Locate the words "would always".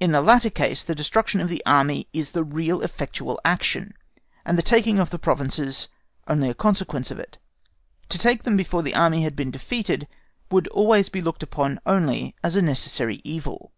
10.50-11.10